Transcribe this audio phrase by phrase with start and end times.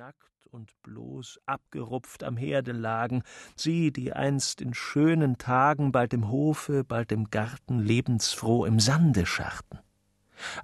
[0.00, 3.22] nackt und bloß abgerupft am Herde lagen,
[3.54, 9.26] sie, die einst in schönen Tagen bald im Hofe, bald im Garten lebensfroh im Sande
[9.26, 9.78] scharrten.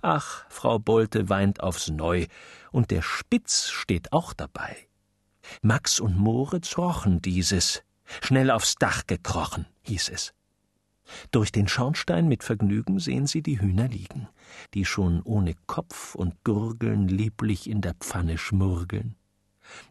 [0.01, 2.29] Ach, Frau Bolte weint aufs Neu,
[2.73, 4.75] und der Spitz steht auch dabei.
[5.61, 7.83] Max und Moritz rochen dieses,
[8.23, 10.33] schnell aufs Dach gekrochen, hieß es.
[11.31, 14.29] Durch den Schornstein mit Vergnügen sehen sie die Hühner liegen,
[14.73, 19.15] die schon ohne Kopf und Gurgeln lieblich in der Pfanne schmurgeln.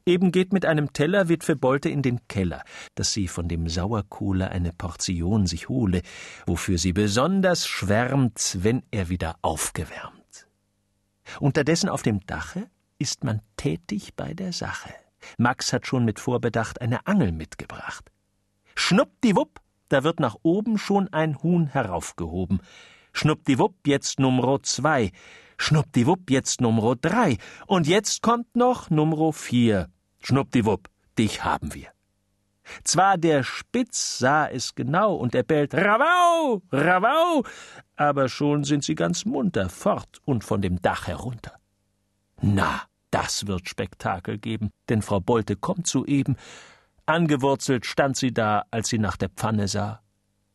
[0.06, 2.64] Eben geht mit einem Teller Witwe Bolte in den Keller,
[2.96, 6.02] dass sie von dem Sauerkohle eine Portion sich hole,
[6.46, 10.48] wofür sie besonders schwärmt, wenn er wieder aufgewärmt.
[11.40, 14.94] Unterdessen auf dem Dache ist man tätig bei der Sache.
[15.38, 18.12] Max hat schon mit Vorbedacht eine Angel mitgebracht.
[18.76, 22.60] Schnuppdiwupp, da wird nach oben schon ein Huhn heraufgehoben.
[23.18, 25.12] Schnuppdiwupp, jetzt Nummer zwei.
[25.58, 27.38] Schnuppdiwupp, jetzt Nummer drei.
[27.66, 29.88] Und jetzt kommt noch Nummer vier.
[30.20, 31.88] Schnuppdiwupp, dich haben wir.
[32.84, 37.44] Zwar der Spitz sah es genau und er bellt Ravau, Ravau,
[37.96, 41.54] aber schon sind sie ganz munter fort und von dem Dach herunter.
[42.42, 46.36] Na, das wird Spektakel geben, denn Frau Bolte kommt soeben.
[47.06, 50.02] Angewurzelt stand sie da, als sie nach der Pfanne sah.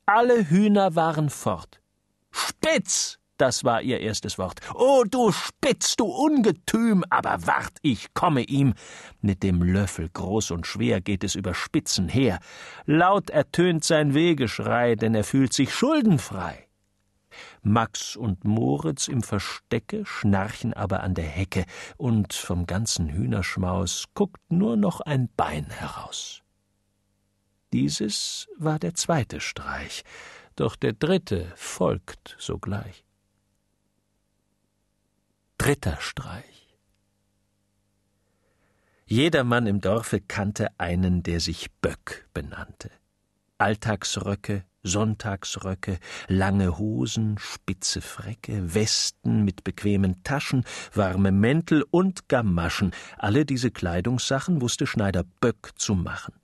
[0.05, 1.81] Alle Hühner waren fort.
[2.31, 3.19] Spitz!
[3.41, 4.61] Das war ihr erstes Wort.
[4.75, 8.75] Oh, du Spitz, du Ungetüm, aber wart, ich komme ihm.
[9.23, 12.39] Mit dem Löffel groß und schwer geht es über Spitzen her.
[12.85, 16.69] Laut ertönt sein Wehgeschrei, denn er fühlt sich schuldenfrei.
[17.63, 21.65] Max und Moritz im Verstecke schnarchen aber an der Hecke,
[21.97, 26.43] und vom ganzen Hühnerschmaus guckt nur noch ein Bein heraus.
[27.73, 30.03] Dieses war der zweite Streich,
[30.61, 33.05] doch der dritte folgt sogleich.
[35.57, 36.77] Dritter Streich.
[39.07, 42.91] Jedermann im Dorfe kannte einen, der sich Böck benannte.
[43.59, 53.45] Alltagsröcke, Sonntagsröcke, lange Hosen, spitze Frecke, Westen mit bequemen Taschen, warme Mäntel und Gamaschen, alle
[53.45, 56.35] diese Kleidungssachen wusste Schneider Böck zu machen.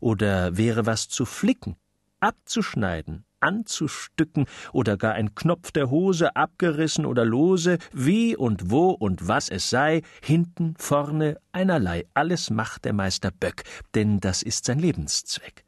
[0.00, 1.76] Oder wäre was zu flicken,
[2.20, 9.28] abzuschneiden, anzustücken oder gar ein Knopf der Hose abgerissen oder lose, wie und wo und
[9.28, 14.78] was es sei, hinten, vorne, einerlei, alles macht der Meister Böck, denn das ist sein
[14.78, 15.64] Lebenszweck.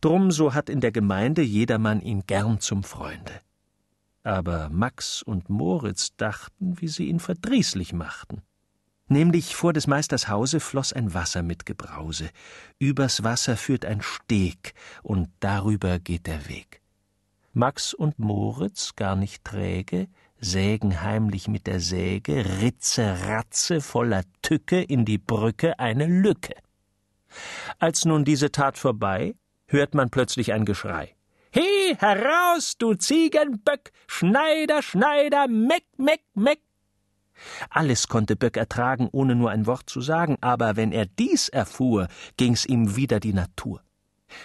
[0.00, 3.40] Drum so hat in der Gemeinde jedermann ihn gern zum Freunde.
[4.22, 8.42] Aber Max und Moritz dachten, wie sie ihn verdrießlich machten.
[9.08, 12.30] Nämlich vor des Meisters Hause floß ein Wasser mit Gebrause.
[12.78, 16.81] Übers Wasser führt ein Steg, und darüber geht der Weg.
[17.54, 20.08] Max und Moritz, gar nicht träge,
[20.40, 26.54] sägen heimlich mit der Säge, Ritze, Ratze voller Tücke in die Brücke eine Lücke.
[27.78, 29.34] Als nun diese Tat vorbei,
[29.66, 31.14] hört man plötzlich ein Geschrei.
[31.50, 33.92] He, heraus, du Ziegenböck!
[34.06, 36.60] Schneider, Schneider, meck, meck, meck!
[37.68, 42.08] Alles konnte Böck ertragen, ohne nur ein Wort zu sagen, aber wenn er dies erfuhr,
[42.38, 43.82] ging's ihm wieder die Natur.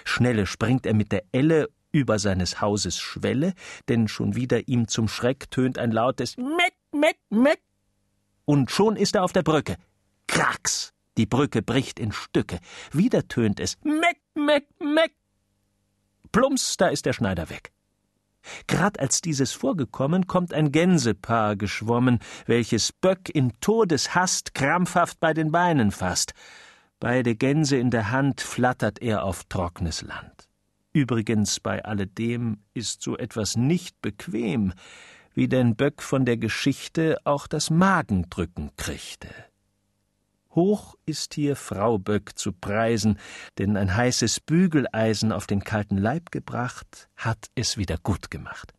[0.03, 3.53] Schnelle springt er mit der Elle über seines Hauses Schwelle,
[3.89, 7.61] denn schon wieder ihm zum Schreck tönt ein lautes Meck, Meck, Meck.
[8.45, 9.77] Und schon ist er auf der Brücke.
[10.27, 10.93] Kracks!
[11.17, 12.59] Die Brücke bricht in Stücke.
[12.91, 15.15] Wieder tönt es Meck, Meck, Meck.
[16.31, 17.71] Plumps, da ist der Schneider weg.
[18.67, 25.51] Grad als dieses vorgekommen, kommt ein Gänsepaar geschwommen, welches Böck in Todeshast krampfhaft bei den
[25.51, 26.33] Beinen fasst.
[26.99, 30.46] Beide Gänse in der Hand flattert er auf trocknes Land.
[30.97, 34.73] Übrigens bei alledem ist so etwas nicht bequem,
[35.35, 39.29] wie denn Böck von der Geschichte auch das Magendrücken kriegte.
[40.55, 43.19] Hoch ist hier Frau Böck zu preisen,
[43.59, 48.73] denn ein heißes Bügeleisen auf den kalten Leib gebracht, hat es wieder gut gemacht.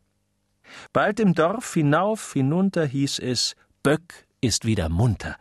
[0.91, 5.37] Bald im Dorf hinauf, hinunter hieß es, Böck ist wieder munter.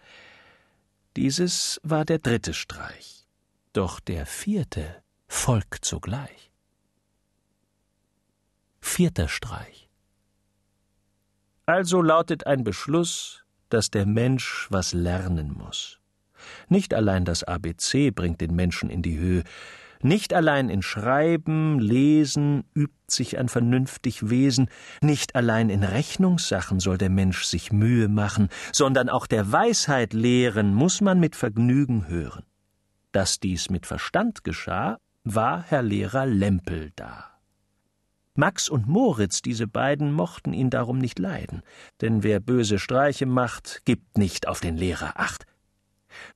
[1.17, 3.27] Dieses war der dritte Streich.
[3.73, 6.48] Doch der vierte folgt sogleich.
[8.89, 9.89] Vierter Streich.
[11.67, 16.01] Also lautet ein Beschluss, dass der Mensch was lernen muss.
[16.69, 19.45] Nicht allein das ABC bringt den Menschen in die Höhe,
[20.03, 24.69] nicht allein in Schreiben, Lesen übt sich ein vernünftig Wesen,
[25.01, 30.75] nicht allein in Rechnungssachen soll der Mensch sich Mühe machen, sondern auch der Weisheit lehren
[30.75, 32.45] muss man mit Vergnügen hören.
[33.13, 37.38] Dass dies mit Verstand geschah, war Herr Lehrer Lempel da.
[38.39, 41.63] Max und Moritz, diese beiden, mochten ihn darum nicht leiden,
[42.01, 45.45] denn wer böse Streiche macht, gibt nicht auf den Lehrer acht.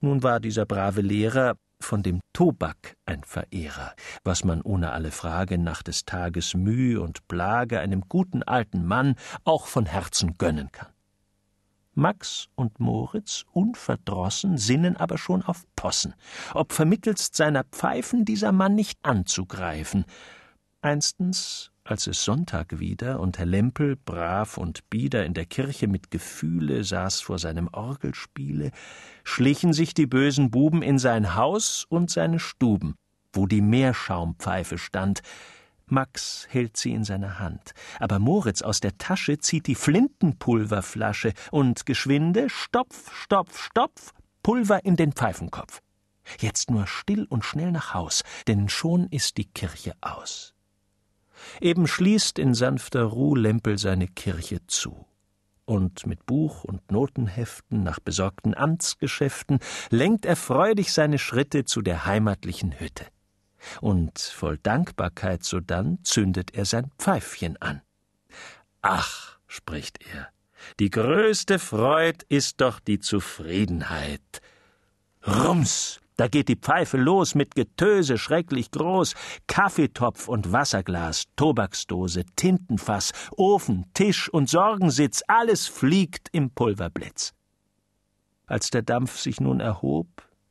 [0.00, 3.94] Nun war dieser brave Lehrer von dem Tobak ein Verehrer,
[4.24, 9.14] was man ohne alle Frage nach des Tages Mühe und Plage einem guten alten Mann
[9.44, 10.90] auch von Herzen gönnen kann.
[11.94, 16.14] Max und Moritz, unverdrossen, sinnen aber schon auf Possen,
[16.52, 20.04] ob vermittelst seiner Pfeifen dieser Mann nicht anzugreifen.
[20.80, 26.10] Einstens als es Sonntag wieder und Herr Lempel, brav und bieder in der Kirche mit
[26.10, 28.70] Gefühle saß vor seinem Orgelspiele,
[29.24, 32.94] schlichen sich die bösen Buben in sein Haus und seine Stuben,
[33.32, 35.22] wo die Meerschaumpfeife stand.
[35.86, 41.84] Max hält sie in seiner Hand, aber Moritz aus der Tasche zieht die Flintenpulverflasche und
[41.84, 44.12] geschwinde Stopf, Stopf, Stopf,
[44.42, 45.80] Pulver in den Pfeifenkopf.
[46.38, 50.54] Jetzt nur still und schnell nach Haus, denn schon ist die Kirche aus.
[51.60, 55.06] Eben schließt in sanfter Ruh Lempel seine Kirche zu.
[55.64, 59.60] Und mit Buch und Notenheften nach besorgten Amtsgeschäften
[59.90, 63.06] lenkt er freudig seine Schritte zu der heimatlichen Hütte.
[63.80, 67.80] Und voll Dankbarkeit sodann zündet er sein Pfeifchen an.
[68.82, 70.28] Ach, spricht er,
[70.80, 74.40] die größte Freud ist doch die Zufriedenheit.
[75.26, 79.16] Rums da geht die Pfeife los mit Getöse schrecklich groß,
[79.48, 87.34] Kaffeetopf und Wasserglas, Tobaksdose, Tintenfass, Ofen, Tisch und Sorgensitz, alles fliegt im Pulverblitz.
[88.46, 90.06] Als der Dampf sich nun erhob,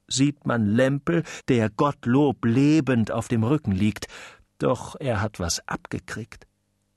[0.09, 4.07] sieht man Lempel, der Gottlob lebend auf dem Rücken liegt,
[4.57, 6.47] doch er hat was abgekriegt.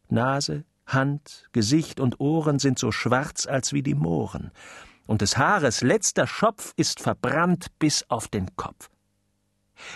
[0.09, 4.51] Nase, Hand, Gesicht und Ohren sind so schwarz als wie die Mohren
[5.07, 8.91] und des Haares letzter Schopf ist verbrannt bis auf den Kopf.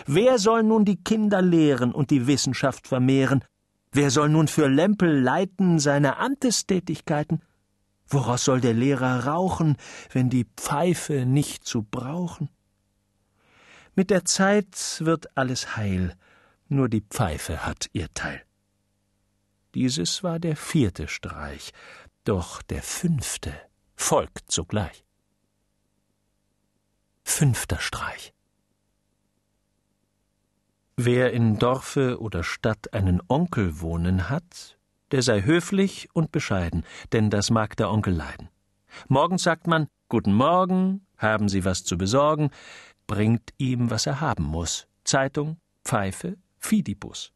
[0.06, 3.44] Wer soll nun die Kinder lehren und die Wissenschaft vermehren?
[3.92, 7.42] Wer soll nun für Lempel leiten seine Amtestätigkeiten?
[8.08, 9.76] Woraus soll der Lehrer rauchen,
[10.12, 12.48] wenn die Pfeife nicht zu brauchen?
[13.94, 16.14] Mit der Zeit wird alles heil,
[16.68, 18.42] nur die Pfeife hat ihr Teil.
[19.74, 21.72] Dieses war der vierte Streich,
[22.24, 23.52] doch der fünfte
[24.08, 25.04] folgt sogleich.
[27.24, 28.32] Fünfter Streich.
[30.96, 34.78] Wer in Dorfe oder Stadt einen Onkel wohnen hat,
[35.10, 38.48] der sei höflich und bescheiden, denn das mag der Onkel leiden.
[39.08, 42.48] Morgens sagt man Guten Morgen, haben Sie was zu besorgen,
[43.06, 44.88] bringt ihm, was er haben muss.
[45.04, 47.34] Zeitung, Pfeife, Fidibus.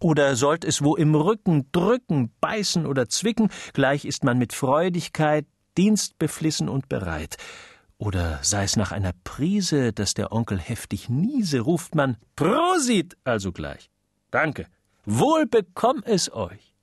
[0.00, 5.46] Oder sollt es wo im Rücken drücken, beißen oder zwicken, gleich ist man mit Freudigkeit
[5.76, 7.36] dienstbeflissen und bereit.
[7.98, 13.52] Oder sei es nach einer Prise, dass der Onkel heftig niese, ruft man Prosit also
[13.52, 13.90] gleich.
[14.30, 14.66] Danke.
[15.06, 16.74] Wohl bekomm es euch.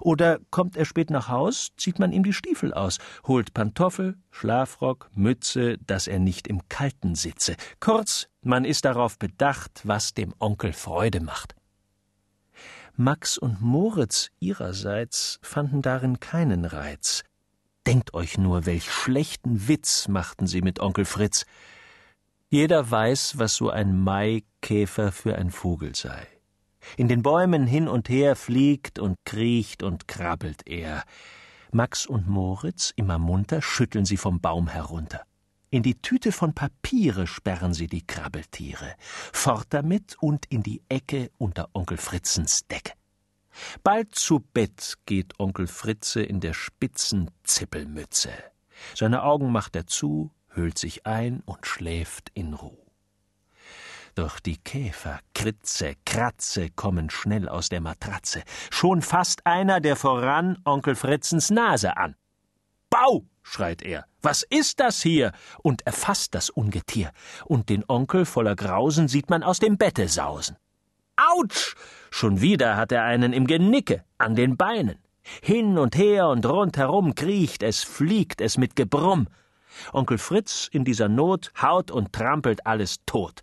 [0.00, 5.10] Oder kommt er spät nach Haus, zieht man ihm die Stiefel aus, holt Pantoffel, Schlafrock,
[5.14, 7.56] Mütze, dass er nicht im Kalten sitze.
[7.80, 11.54] Kurz, man ist darauf bedacht, was dem Onkel Freude macht.
[12.96, 17.24] Max und Moritz ihrerseits fanden darin keinen Reiz.
[17.86, 21.44] Denkt euch nur, welch schlechten Witz machten sie mit Onkel Fritz.
[22.48, 26.26] Jeder weiß, was so ein Maikäfer für ein Vogel sei.
[26.96, 31.04] In den Bäumen hin und her fliegt und kriecht und krabbelt er.
[31.72, 35.22] Max und Moritz, immer munter, schütteln sie vom Baum herunter.
[35.70, 38.94] In die Tüte von Papiere sperren sie die Krabbeltiere.
[39.32, 42.92] Fort damit und in die Ecke unter Onkel Fritzens Decke.
[43.82, 48.30] Bald zu Bett geht Onkel Fritze in der spitzen Zippelmütze.
[48.94, 52.78] Seine Augen macht er zu, hüllt sich ein und schläft in Ruh.
[54.14, 58.44] Doch die Käfer, Kritze, Kratze kommen schnell aus der Matratze.
[58.70, 62.14] Schon fasst einer der voran Onkel Fritzens Nase an.
[62.90, 63.24] Bau!
[63.42, 64.06] schreit er.
[64.22, 65.32] Was ist das hier?
[65.62, 67.10] Und erfasst das Ungetier.
[67.44, 70.56] Und den Onkel voller Grausen sieht man aus dem Bette sausen.
[71.16, 71.74] Autsch!
[72.16, 75.00] Schon wieder hat er einen im Genicke, an den Beinen.
[75.42, 79.26] Hin und her und rundherum kriecht es, fliegt es mit Gebrumm.
[79.92, 83.42] Onkel Fritz in dieser Not haut und trampelt alles tot.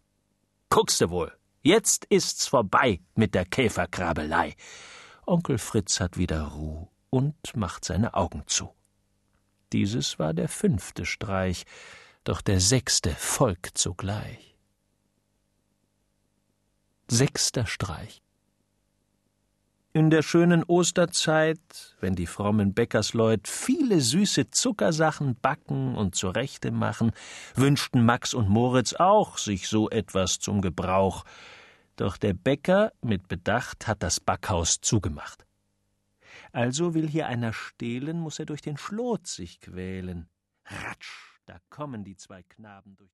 [0.70, 4.56] Guckste wohl, jetzt ist's vorbei mit der Käferkrabelei.
[5.25, 8.74] Onkel Fritz hat wieder Ruh und macht seine Augen zu.
[9.74, 11.66] Dieses war der fünfte Streich,
[12.24, 14.56] doch der sechste folgt sogleich.
[17.10, 18.22] Sechster Streich.
[19.94, 27.12] In der schönen Osterzeit, wenn die frommen Bäckersleut viele süße Zuckersachen backen und zurechte machen,
[27.56, 31.26] wünschten Max und Moritz auch sich so etwas zum Gebrauch.
[31.98, 35.46] Doch der Bäcker mit Bedacht hat das Backhaus zugemacht.
[36.54, 40.30] Also will hier einer stehlen, muss er durch den Schlot sich quälen.
[40.68, 43.10] Ratsch, Da kommen die zwei Knaben durch